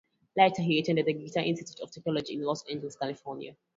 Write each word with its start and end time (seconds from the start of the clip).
Later 0.35 0.63
he 0.63 0.79
attended 0.79 1.05
the 1.05 1.13
Guitar 1.13 1.43
Institute 1.43 1.79
of 1.79 1.91
Technology 1.91 2.33
in 2.33 2.41
Los 2.41 2.63
Angeles, 2.67 2.95
California. 2.95 3.55